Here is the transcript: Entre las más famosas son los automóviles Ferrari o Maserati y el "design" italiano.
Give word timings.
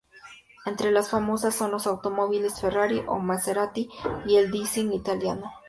Entre 0.65 0.89
las 0.89 1.03
más 1.03 1.11
famosas 1.11 1.53
son 1.53 1.69
los 1.69 1.85
automóviles 1.85 2.59
Ferrari 2.59 3.03
o 3.05 3.19
Maserati 3.19 3.87
y 4.25 4.37
el 4.37 4.49
"design" 4.49 4.93
italiano. 4.93 5.51